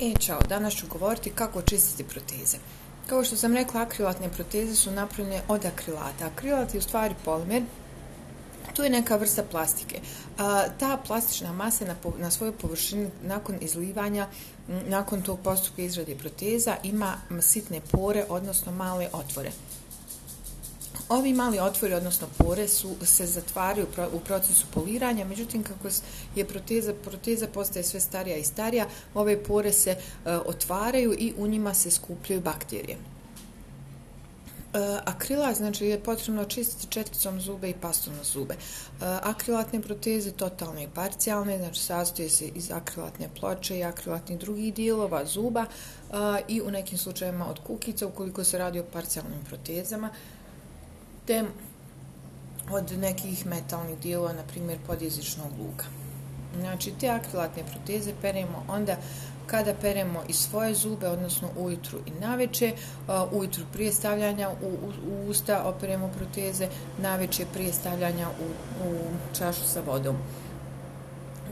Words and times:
E, 0.00 0.14
čao, 0.18 0.40
danas 0.48 0.74
ću 0.74 0.86
govoriti 0.86 1.30
kako 1.30 1.62
čistiti 1.62 2.04
proteze. 2.04 2.56
Kao 3.06 3.24
što 3.24 3.36
sam 3.36 3.54
rekla, 3.54 3.80
akrilatne 3.80 4.28
proteze 4.28 4.74
su 4.76 4.90
napravljene 4.90 5.42
od 5.48 5.64
akrilata. 5.64 6.26
Akrilat 6.26 6.74
je 6.74 6.78
u 6.78 6.82
stvari 6.82 7.14
polimer, 7.24 7.62
to 8.74 8.84
je 8.84 8.90
neka 8.90 9.16
vrsta 9.16 9.42
plastike. 9.42 10.00
A, 10.38 10.64
ta 10.80 10.98
plastična 11.06 11.52
masa 11.52 11.84
na, 11.84 11.94
na 12.18 12.30
svojoj 12.30 12.52
površini 12.52 13.10
nakon 13.22 13.56
izlivanja, 13.60 14.26
nakon 14.68 15.22
tog 15.22 15.38
postupka 15.44 15.82
izrade 15.82 16.14
proteza, 16.14 16.76
ima 16.82 17.14
sitne 17.40 17.80
pore, 17.90 18.24
odnosno 18.28 18.72
male 18.72 19.08
otvore. 19.12 19.50
Ovi 21.08 21.32
mali 21.32 21.58
otvori, 21.58 21.94
odnosno 21.94 22.26
pore, 22.38 22.68
su, 22.68 22.96
se 23.02 23.26
zatvaraju 23.26 23.86
u 24.12 24.20
procesu 24.20 24.66
poliranja, 24.74 25.24
međutim, 25.24 25.62
kako 25.62 25.88
je 26.36 26.44
proteza, 26.44 26.94
proteza 27.04 27.46
postaje 27.46 27.82
sve 27.84 28.00
starija 28.00 28.36
i 28.36 28.44
starija, 28.44 28.86
ove 29.14 29.44
pore 29.44 29.72
se 29.72 29.90
e, 29.90 29.98
otvaraju 30.36 31.14
i 31.18 31.34
u 31.38 31.46
njima 31.46 31.74
se 31.74 31.90
skupljaju 31.90 32.40
bakterije. 32.40 32.96
E, 34.74 35.00
Akrila, 35.04 35.54
znači, 35.54 35.86
je 35.86 36.00
potrebno 36.00 36.44
čistiti 36.44 36.92
četkicom 36.92 37.40
zube 37.40 37.70
i 37.70 37.74
pastom 37.80 38.16
na 38.16 38.24
zube. 38.24 38.54
E, 38.54 38.58
akrilatne 39.00 39.80
proteze, 39.82 40.32
totalne 40.32 40.84
i 40.84 40.88
parcijalne, 40.94 41.58
znači, 41.58 41.80
sastoje 41.80 42.30
se 42.30 42.46
iz 42.46 42.70
akrilatne 42.70 43.28
ploče 43.40 43.78
i 43.78 43.84
akrilatnih 43.84 44.38
drugih 44.38 44.74
dijelova 44.74 45.24
zuba 45.26 45.64
e, 45.64 46.14
i 46.48 46.60
u 46.62 46.70
nekim 46.70 46.98
slučajima 46.98 47.50
od 47.50 47.60
kukica, 47.66 48.06
ukoliko 48.06 48.44
se 48.44 48.58
radi 48.58 48.80
o 48.80 48.84
parcijalnim 48.92 49.44
protezama. 49.44 50.10
Te 51.26 51.44
od 52.70 52.98
nekih 52.98 53.46
metalnih 53.46 53.98
dijelova, 53.98 54.32
na 54.32 54.42
primjer 54.42 54.78
podjezičnog 54.86 55.50
luka. 55.58 55.84
Znači, 56.60 56.92
te 57.00 57.08
akrilatne 57.08 57.62
proteze 57.72 58.12
peremo 58.22 58.64
onda 58.68 58.96
kada 59.46 59.74
peremo 59.74 60.22
i 60.28 60.32
svoje 60.32 60.74
zube, 60.74 61.08
odnosno 61.08 61.48
ujutru 61.58 61.98
i 62.06 62.10
naveče, 62.10 62.72
uh, 62.72 63.32
ujutru 63.32 63.64
prije 63.72 63.92
stavljanja 63.92 64.50
u, 64.50 64.66
u, 64.66 64.92
u 65.10 65.30
usta 65.30 65.62
operemo 65.64 66.10
proteze, 66.16 66.68
naveče 66.98 67.46
prije 67.54 67.72
stavljanja 67.72 68.28
u, 68.28 68.44
u 68.88 68.94
čašu 69.38 69.64
sa 69.64 69.80
vodom. 69.86 70.16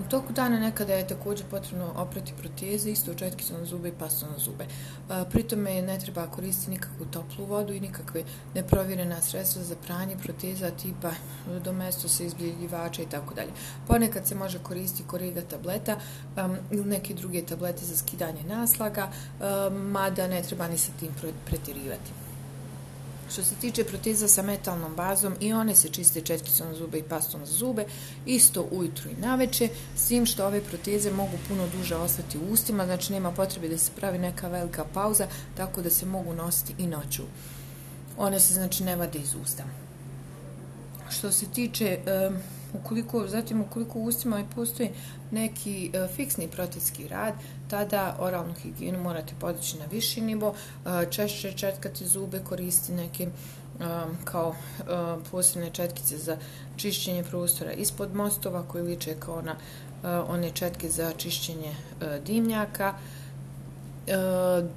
U 0.00 0.10
toku 0.10 0.32
dana 0.32 0.58
nekada 0.58 0.94
je 0.94 1.08
također 1.08 1.46
potrebno 1.50 1.92
oprati 1.96 2.32
proteze, 2.38 2.90
isto 2.90 3.14
četkicu 3.14 3.54
na 3.58 3.64
zube 3.64 3.88
i 3.88 3.92
pastu 3.92 4.26
na 4.26 4.38
zube. 4.38 4.66
Pritome 5.30 5.82
ne 5.82 5.98
treba 5.98 6.26
koristiti 6.26 6.70
nikakvu 6.70 7.06
toplu 7.06 7.44
vodu 7.44 7.72
i 7.72 7.80
nikakve 7.80 8.22
neprovjerena 8.54 9.20
sredstva 9.20 9.62
za 9.62 9.76
pranje 9.86 10.16
proteza 10.22 10.70
tipa 10.70 11.10
domesto 11.64 12.08
sa 12.08 12.24
izbljeljivača 12.24 13.02
i 13.02 13.06
tako 13.06 13.34
dalje. 13.34 13.50
Ponekad 13.86 14.26
se 14.26 14.34
može 14.34 14.58
koristiti 14.58 15.08
koriga 15.08 15.40
tableta 15.40 15.96
um, 15.96 16.56
ili 16.70 16.84
neke 16.84 17.14
druge 17.14 17.42
tablete 17.42 17.84
za 17.84 17.96
skidanje 17.96 18.42
naslaga, 18.44 19.08
um, 19.08 19.76
mada 19.76 20.28
ne 20.28 20.42
treba 20.42 20.68
ni 20.68 20.78
sa 20.78 20.92
tim 21.00 21.10
pretirivati. 21.46 22.31
Što 23.32 23.44
se 23.44 23.54
tiče 23.54 23.84
proteza 23.84 24.28
sa 24.28 24.42
metalnom 24.42 24.94
bazom, 24.94 25.34
i 25.40 25.52
one 25.52 25.74
se 25.74 25.88
čiste 25.88 26.20
četkicom 26.20 26.74
zube 26.74 26.98
i 26.98 27.02
pastom 27.02 27.46
za 27.46 27.52
zube, 27.52 27.84
isto 28.26 28.68
ujutru 28.70 29.10
i 29.10 29.20
naveče, 29.20 29.68
s 29.96 30.08
tim 30.08 30.26
što 30.26 30.46
ove 30.46 30.60
proteze 30.60 31.10
mogu 31.10 31.38
puno 31.48 31.66
duže 31.76 31.96
ostati 31.96 32.38
u 32.38 32.52
ustima, 32.52 32.84
znači 32.84 33.12
nema 33.12 33.32
potrebe 33.32 33.68
da 33.68 33.78
se 33.78 33.90
pravi 33.96 34.18
neka 34.18 34.48
velika 34.48 34.84
pauza, 34.94 35.26
tako 35.56 35.82
da 35.82 35.90
se 35.90 36.06
mogu 36.06 36.34
nositi 36.34 36.74
i 36.78 36.86
noću. 36.86 37.22
One 38.18 38.40
se 38.40 38.54
znači 38.54 38.84
ne 38.84 38.96
vade 38.96 39.18
iz 39.18 39.34
usta. 39.42 39.64
Što 41.10 41.32
se 41.32 41.46
tiče... 41.46 41.98
Um, 42.28 42.61
ukoliko, 42.74 43.28
zatim 43.28 43.60
ukoliko 43.60 43.98
u 43.98 44.04
ustima 44.04 44.40
i 44.40 44.44
postoji 44.54 44.90
neki 45.30 45.90
e, 45.94 46.08
fiksni 46.16 46.48
protetski 46.48 47.08
rad, 47.08 47.34
tada 47.68 48.16
oralnu 48.20 48.54
higijenu 48.54 49.02
morate 49.02 49.34
podići 49.40 49.78
na 49.78 49.84
viši 49.84 50.20
nivo, 50.20 50.54
e, 50.86 51.10
češće 51.10 51.52
četkati 51.52 52.06
zube, 52.06 52.38
koristi 52.38 52.92
neke 52.92 53.28
um, 53.82 54.16
kao 54.24 54.48
uh, 54.48 55.22
posebne 55.30 55.70
četkice 55.70 56.18
za 56.18 56.36
čišćenje 56.76 57.24
prostora 57.24 57.72
ispod 57.72 58.14
mostova 58.14 58.62
koji 58.62 58.84
liče 58.84 59.14
kao 59.20 59.42
na 59.42 59.52
uh, 59.52 60.30
one 60.30 60.50
četke 60.50 60.88
za 60.88 61.12
čišćenje 61.16 61.70
uh, 61.70 62.24
dimnjaka. 62.24 62.94
E, 64.06 64.14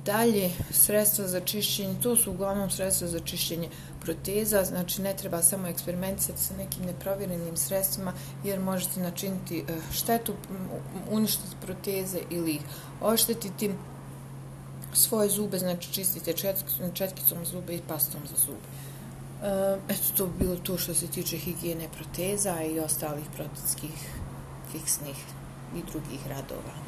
dalje 0.06 0.52
sredstva 0.72 1.28
za 1.28 1.40
čišćenje, 1.40 1.96
to 2.04 2.16
su 2.16 2.32
uglavnom 2.32 2.70
sredstva 2.70 3.08
za 3.08 3.20
čišćenje 3.20 3.70
proteza, 4.02 4.64
znači 4.64 5.02
ne 5.02 5.16
treba 5.18 5.42
samo 5.42 5.68
eksperimentisati 5.68 6.42
sa 6.42 6.54
nekim 6.58 6.86
neprovjerenim 6.86 7.58
sredstvima 7.58 8.14
jer 8.44 8.60
možete 8.60 9.00
načiniti 9.00 9.60
e, 9.60 9.64
štetu, 9.94 10.34
uništiti 11.12 11.56
proteze 11.62 12.20
ili 12.30 12.52
ih 12.52 12.62
oštetiti 13.02 13.72
svoje 14.94 15.30
zube, 15.30 15.60
znači 15.60 15.94
čistite 15.94 16.34
četkicom 16.94 17.46
zube 17.46 17.76
i 17.76 17.82
pastom 17.88 18.22
za 18.30 18.46
zube. 18.46 18.68
E, 19.44 19.78
eto, 19.90 20.04
to 20.18 20.26
bi 20.26 20.46
bilo 20.46 20.56
to 20.56 20.78
što 20.78 20.94
se 20.94 21.08
tiče 21.08 21.38
higijene 21.38 21.88
proteza 21.98 22.62
i 22.64 22.80
ostalih 22.80 23.26
protetskih 23.36 24.10
fiksnih 24.72 25.18
i 25.76 25.92
drugih 25.92 26.28
radova. 26.28 26.85